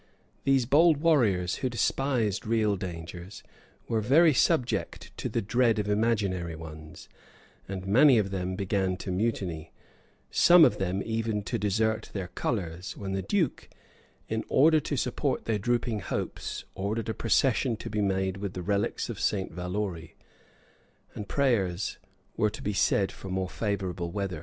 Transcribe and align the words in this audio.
These 0.45 0.65
bold 0.65 0.97
warriors, 0.97 1.57
who 1.57 1.69
despised 1.69 2.47
real 2.47 2.75
dangers, 2.75 3.43
were 3.87 4.01
very 4.01 4.33
subject 4.33 5.15
to 5.17 5.29
the 5.29 5.43
dread 5.43 5.77
of 5.77 5.87
imaginary 5.87 6.55
ones; 6.55 7.07
and 7.67 7.85
many 7.85 8.17
of 8.17 8.31
them 8.31 8.55
began 8.55 8.97
to 8.97 9.11
mutiny, 9.11 9.71
some 10.31 10.65
of 10.65 10.79
them 10.79 11.03
even 11.05 11.43
to 11.43 11.59
desert 11.59 12.09
their 12.13 12.29
colors, 12.29 12.97
when 12.97 13.11
the 13.11 13.21
duke, 13.21 13.69
in 14.27 14.43
order 14.49 14.79
to 14.79 14.97
support 14.97 15.45
their 15.45 15.59
drooping 15.59 15.99
hopes, 15.99 16.65
ordered 16.73 17.07
a 17.07 17.13
procession 17.13 17.77
to 17.77 17.87
be 17.87 18.01
made 18.01 18.37
with 18.37 18.53
the 18.53 18.63
relics 18.63 19.07
of 19.07 19.19
St. 19.19 19.53
Valori,[*] 19.55 20.15
and 21.13 21.27
prayers 21.29 21.99
to 22.53 22.61
be 22.63 22.73
said 22.73 23.11
for 23.11 23.29
more 23.29 23.47
favorable 23.49 24.09
weather. 24.11 24.39